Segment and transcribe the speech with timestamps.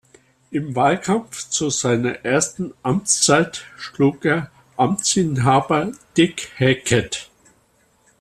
[0.49, 7.29] Im Wahlkampf zu seiner ersten Amtszeit schlug er Amtsinhaber Dick Hackett.